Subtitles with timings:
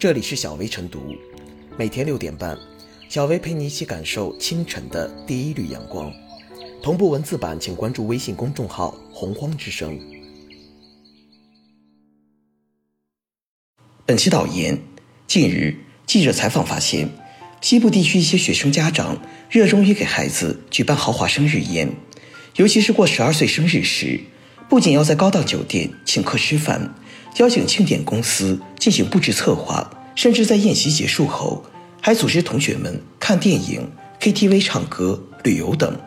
[0.00, 1.14] 这里是小薇晨读，
[1.76, 2.56] 每天六点半，
[3.10, 6.10] 小薇陪你一起感受清晨的第一缕阳光。
[6.82, 10.00] 同步文字版，请关注微信公众号“洪荒之声”。
[14.06, 14.80] 本期导言：
[15.26, 15.76] 近日，
[16.06, 17.10] 记者采访发现，
[17.60, 19.20] 西部地区一些学生家长
[19.50, 21.92] 热衷于给孩子举办豪华生日宴，
[22.56, 24.18] 尤其是过十二岁生日时，
[24.70, 26.94] 不仅要在高档酒店请客吃饭。
[27.36, 31.64] 邀请庆典公司进行布置策划，甚至在宴席结束后，
[32.00, 33.90] 还组织同学们看电影、
[34.20, 35.98] KTV 唱歌、旅游等。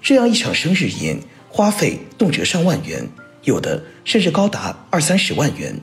[0.00, 1.18] 这样一场生日宴，
[1.48, 3.08] 花费动辄上万元，
[3.42, 5.74] 有的甚至高达二三十万元。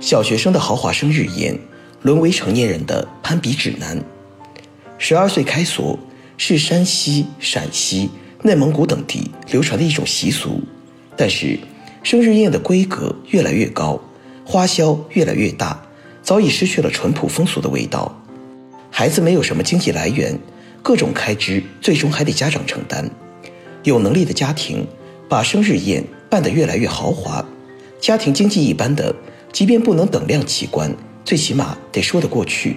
[0.00, 1.58] 小学生的豪华生日宴，
[2.02, 4.00] 沦为成年人的攀比指南。
[4.98, 5.98] 十二岁开锁
[6.36, 8.10] 是山西、陕西、
[8.42, 10.60] 内蒙古等地流传的一种习俗，
[11.16, 11.58] 但是
[12.02, 14.00] 生日宴的规格越来越高，
[14.44, 15.80] 花销越来越大，
[16.22, 18.20] 早已失去了淳朴风俗的味道。
[18.90, 20.38] 孩子没有什么经济来源，
[20.82, 23.10] 各种开支最终还得家长承担。
[23.82, 24.86] 有能力的家庭
[25.28, 27.44] 把生日宴办得越来越豪华，
[28.00, 29.14] 家庭经济一般的，
[29.52, 32.76] 即便不能等量齐观，最起码得说得过去。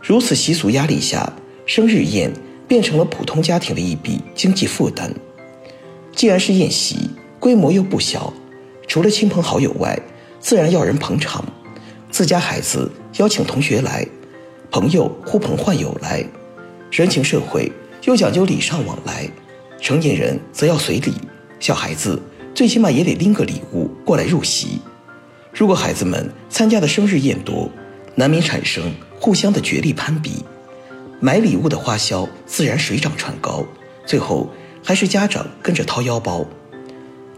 [0.00, 1.32] 如此习俗压力下。
[1.66, 2.32] 生日宴
[2.68, 5.12] 变成了普通家庭的一笔经济负担。
[6.12, 8.32] 既然是宴席，规模又不小，
[8.86, 9.98] 除了亲朋好友外，
[10.38, 11.44] 自然要人捧场。
[12.10, 14.06] 自家孩子邀请同学来，
[14.70, 16.24] 朋友呼朋唤友来，
[16.90, 17.72] 人情社会
[18.04, 19.28] 又讲究礼尚往来。
[19.80, 21.12] 成年人则要随礼，
[21.58, 22.20] 小孩子
[22.54, 24.80] 最起码也得拎个礼物过来入席。
[25.52, 27.70] 如果孩子们参加的生日宴多，
[28.14, 30.44] 难免产生互相的角力攀比。
[31.24, 33.64] 买礼物的花销自然水涨船高，
[34.04, 34.52] 最后
[34.84, 36.46] 还是家长跟着掏腰包。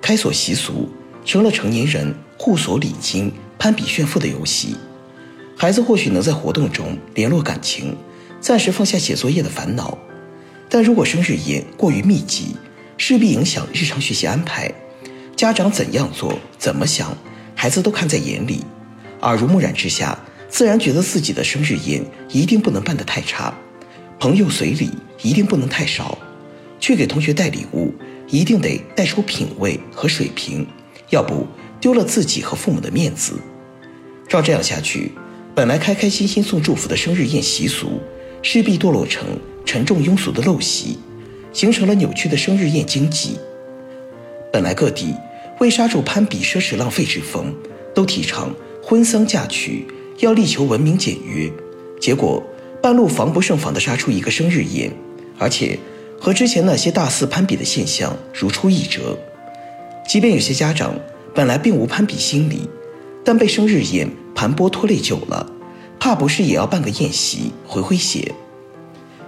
[0.00, 0.88] 开锁习俗
[1.24, 4.76] 成了成年人互锁礼金、攀比炫富的游戏。
[5.56, 7.96] 孩子或许能在活动中联络感情，
[8.40, 9.96] 暂时放下写作业的烦恼，
[10.68, 12.56] 但如果生日宴过于密集，
[12.98, 14.68] 势必影响日常学习安排。
[15.36, 17.16] 家长怎样做、怎么想，
[17.54, 18.64] 孩子都看在眼里，
[19.20, 23.54] 耳濡目染之下，自然觉得自己的生日宴一定不能办得太差。
[24.18, 24.90] 朋友随礼
[25.22, 26.16] 一定不能太少，
[26.80, 27.92] 去给同学带礼物
[28.28, 30.66] 一定得带出品味和水平，
[31.10, 31.46] 要不
[31.80, 33.34] 丢了自己和父母的面子。
[34.26, 35.12] 照这样下去，
[35.54, 38.00] 本来开开心心送祝福的生日宴习俗，
[38.42, 40.98] 势必堕落成沉重庸俗的陋习，
[41.52, 43.36] 形成了扭曲的生日宴经济。
[44.50, 45.14] 本来各地
[45.60, 47.54] 为刹住攀比奢侈浪费之风，
[47.94, 48.52] 都提倡
[48.82, 49.86] 婚丧嫁娶
[50.20, 51.52] 要力求文明简约，
[52.00, 52.42] 结果。
[52.86, 54.92] 半路防不胜防地杀出一个生日宴，
[55.40, 55.76] 而且
[56.20, 59.18] 和之前那些大肆攀比的现象如出一辙。
[60.06, 60.94] 即便有些家长
[61.34, 62.70] 本来并无攀比心理，
[63.24, 65.44] 但被生日宴盘剥拖累久了，
[65.98, 68.32] 怕不是也要办个宴席回回血。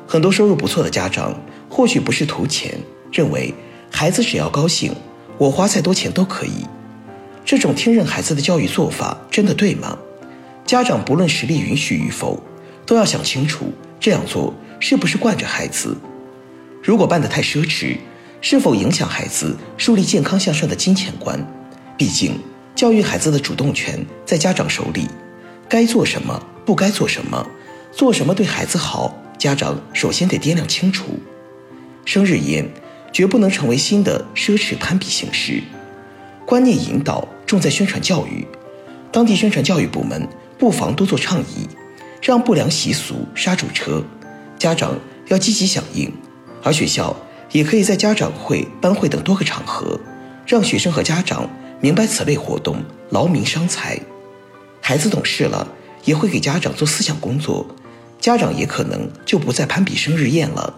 [0.07, 1.35] 很多收入不错的家长
[1.69, 2.79] 或许不是图钱，
[3.11, 3.53] 认为
[3.91, 4.95] 孩子只要高兴，
[5.37, 6.65] 我花再多钱都可以。
[7.45, 9.99] 这种听任孩子的教育做法真的对吗？
[10.65, 12.41] 家长不论实力允许与否。
[12.89, 15.95] 都要想清楚，这样做是不是惯着孩子？
[16.83, 17.99] 如果办得太奢侈，
[18.41, 21.39] 是否影响孩子树立健康向上的金钱观？
[21.99, 22.41] 毕竟，
[22.75, 25.07] 教育孩子的主动权在家长手里，
[25.69, 27.47] 该做什么，不该做什么，
[27.93, 31.19] 做什么对孩子好，家长首先得掂量清楚。
[32.07, 32.67] 生日宴
[33.13, 35.63] 绝不能成为新的奢侈攀比形式，
[36.47, 38.47] 观念引导重在宣传教育，
[39.13, 40.27] 当地宣传教育部门
[40.59, 41.69] 不妨多做倡议。
[42.21, 44.03] 让不良习俗刹住车，
[44.59, 44.99] 家长
[45.29, 46.13] 要积极响应，
[46.63, 47.17] 而学校
[47.53, 49.99] 也可以在家长会、班会等多个场合，
[50.47, 51.49] 让学生和家长
[51.81, 53.99] 明白此类活动劳民伤财。
[54.81, 55.67] 孩子懂事了，
[56.05, 57.67] 也会给家长做思想工作，
[58.21, 60.75] 家长也可能就不再攀比生日宴了。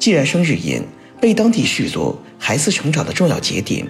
[0.00, 0.82] 既然生日宴
[1.20, 3.86] 被当地视作孩子成长的重要节点，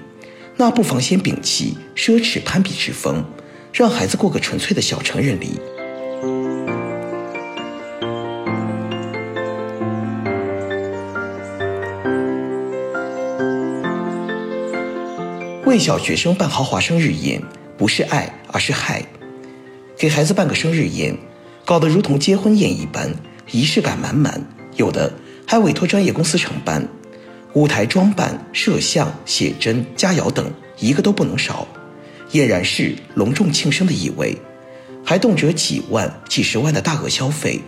[0.56, 3.24] 那不妨先摒弃奢侈攀比之风，
[3.72, 5.60] 让孩子过个纯粹的小成人礼。
[15.68, 17.42] 为小学生办豪华生日宴，
[17.76, 19.04] 不是爱，而是害。
[19.98, 21.14] 给孩子办个生日宴，
[21.66, 23.14] 搞得如同结婚宴一般，
[23.50, 24.42] 仪式感满满。
[24.76, 25.12] 有的
[25.46, 26.88] 还委托专业公司承办，
[27.52, 31.68] 舞台装扮、摄像、写真、佳肴等，一个都不能少，
[32.32, 34.38] 俨然是隆重庆生的意味。
[35.04, 37.60] 还动辄几万、几十万的大额消费，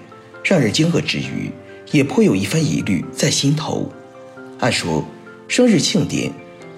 [0.43, 1.50] 让人惊愕之余，
[1.91, 3.93] 也颇有一番疑虑在心头。
[4.58, 5.06] 按说，
[5.49, 6.32] 生日庆典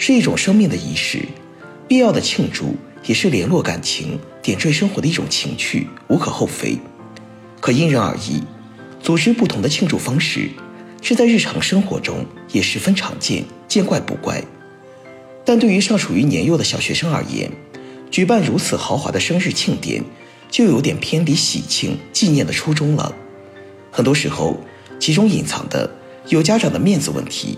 [0.04, 1.20] 是一种生命的仪式，
[1.86, 6.76] 必要的庆祝也是联络感情、点缀生活的一种情趣，无可厚非。
[7.60, 8.42] 可因人而异，
[9.00, 10.50] 组织不同的庆祝方式，
[11.00, 14.42] 是在日常生活中也十分常见，见怪不怪。
[15.44, 17.48] 但对于尚处于年幼的小学生而言，
[18.10, 20.02] 举办如此豪华的生日庆典，
[20.50, 23.14] 就有点偏离喜庆纪念的初衷了。
[23.92, 24.58] 很多时候，
[24.98, 25.88] 其中隐藏的
[26.26, 27.56] 有家长的面子问题。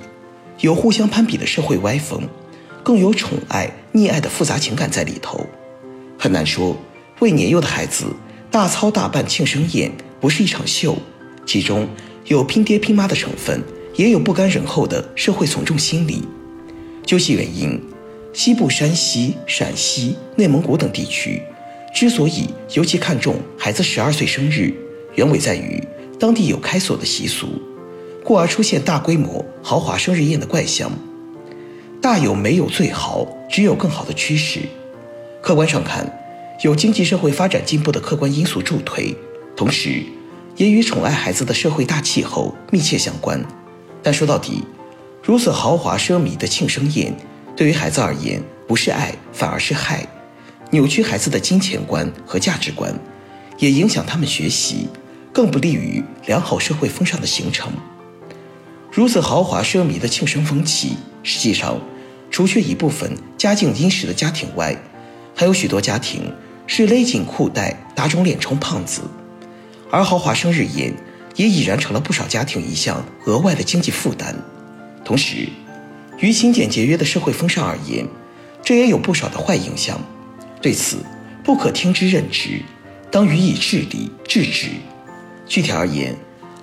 [0.61, 2.23] 有互相攀比的社会歪风，
[2.83, 5.47] 更有宠爱溺爱的复杂情感在里头，
[6.19, 6.77] 很难说
[7.21, 8.07] 为年幼的孩子
[8.51, 9.91] 大操大办庆生宴
[10.21, 10.97] 不是一场秀，
[11.45, 11.89] 其中
[12.27, 13.63] 有拼爹拼妈的成分，
[13.97, 16.23] 也有不甘人后的社会从众心理。
[17.05, 17.79] 究其原因，
[18.33, 21.43] 西部山西、陕西、内蒙古等地区
[21.95, 24.73] 之所以尤其看重孩子十二岁生日，
[25.15, 25.83] 原委在于
[26.19, 27.61] 当地有开锁的习俗。
[28.25, 30.91] 故而出现大规模豪华生日宴的怪象，
[32.01, 34.61] 大有没有最好，只有更好的趋势。
[35.43, 36.11] 客观上看，
[36.63, 39.15] 有经济社会发展进步的客观因素助推，
[39.55, 40.03] 同时
[40.57, 43.45] 也与宠爱孩子的社会大气候密切相关。
[44.03, 44.65] 但说到底，
[45.23, 47.15] 如此豪华奢靡的庆生宴，
[47.55, 50.09] 对于孩子而言，不是爱，反而是害，
[50.71, 52.99] 扭曲孩子的金钱观和价值观，
[53.59, 54.89] 也影响他们学习，
[55.31, 57.71] 更不利于良好社会风尚的形成。
[58.95, 61.81] 如此豪华奢靡的庆生风气，实际上，
[62.31, 64.81] 除却一部分家境殷实的家庭外，
[65.35, 66.33] 还有许多家庭
[66.69, 69.01] 是勒紧裤带打肿脸充胖子，
[69.91, 70.95] 而豪华生日宴
[71.35, 74.33] 也已然成了不少家庭一项额外的经济负担。
[75.05, 75.49] 同时，
[76.21, 78.07] 于勤俭节约的社会风尚而言，
[78.63, 80.01] 这也有不少的坏影响。
[80.63, 80.99] 对此，
[81.43, 82.63] 不可听之任之，
[83.11, 84.69] 当予以治理制止。
[85.49, 86.15] 具体而言，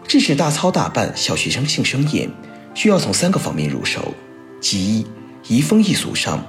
[0.07, 2.29] 制止大操大办小学生庆生宴，
[2.73, 4.13] 需要从三个方面入手：
[4.59, 5.07] 其一，
[5.47, 6.45] 移风易俗上，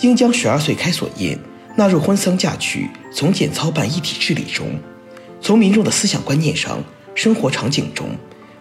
[0.00, 1.38] 应将十二岁开锁宴
[1.76, 4.78] 纳入婚丧嫁娶从简操办一体治理中，
[5.40, 6.82] 从民众的思想观念上、
[7.14, 8.08] 生活场景中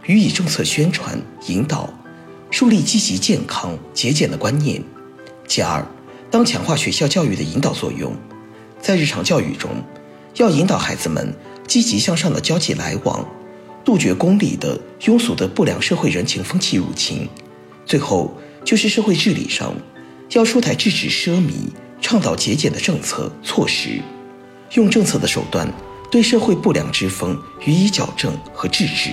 [0.06, 1.92] 予以政策宣传引导，
[2.52, 4.84] 树立积极健康节俭的观念。
[5.48, 5.84] 其二，
[6.30, 8.16] 当强化学校教育的引导作用，
[8.80, 9.72] 在日常教育中，
[10.36, 11.34] 要引导孩子们
[11.68, 13.26] 积极向上的交际来往。
[13.86, 17.30] 杜绝功利的、庸俗的不良社会人情风气入侵。
[17.86, 19.72] 最后，就是社会治理上，
[20.32, 21.70] 要出台制止奢靡、
[22.02, 24.02] 倡导节俭的政策措施，
[24.74, 25.72] 用政策的手段
[26.12, 29.12] 对社会不良之风予以矫正和制止。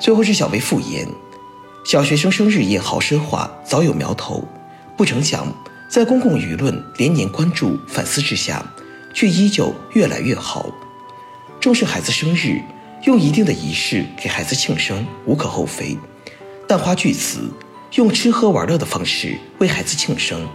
[0.00, 1.06] 最后是小薇复言。
[1.88, 4.46] 小学生生日宴好奢华，早有苗头，
[4.94, 5.50] 不成想
[5.88, 8.62] 在公共舆论连年关注反思之下，
[9.14, 10.70] 却依旧越来越好。
[11.58, 12.60] 重视孩子生日，
[13.04, 15.96] 用一定的仪式给孩子庆生无可厚非，
[16.66, 17.50] 但花巨资
[17.94, 20.46] 用吃喝玩乐的方式为孩子庆生，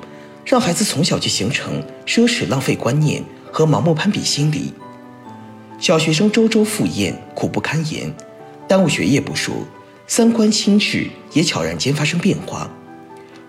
[0.45, 4.71] 让孩子从小就形成奢侈浪费观念和盲目攀比心理。
[5.80, 8.13] 小学生周周赴宴，苦不堪言，
[8.68, 9.56] 耽误学业不说。
[10.06, 12.70] 三观心智也悄然间发生变化。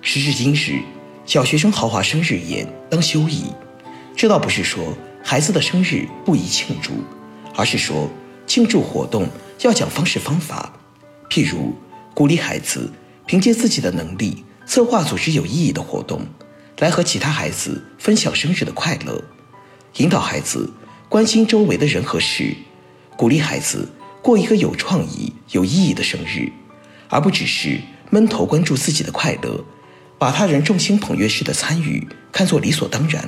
[0.01, 0.81] 时至今日，
[1.27, 3.53] 小学生豪华生日宴当休矣。
[4.17, 6.93] 这倒不是说孩子的生日不宜庆祝，
[7.57, 8.09] 而是说
[8.47, 9.29] 庆祝活动
[9.63, 10.73] 要讲方式方法。
[11.29, 11.75] 譬如
[12.15, 12.93] 鼓励孩子
[13.27, 16.25] 凭借自己的能力策划组织有意义的活动，
[16.79, 19.21] 来和其他孩子分享生日的快乐；
[19.97, 20.73] 引导孩子
[21.09, 22.55] 关心周围的人和事，
[23.17, 23.89] 鼓励孩子。
[24.25, 26.51] 过一个有创意、有意义的生日，
[27.11, 27.79] 而不只是
[28.09, 29.63] 闷头关注自己的快乐，
[30.19, 33.23] 把他人众星捧月式的参与看作理所当然。